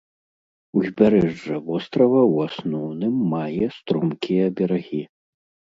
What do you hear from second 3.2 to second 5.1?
мае стромкія берагі.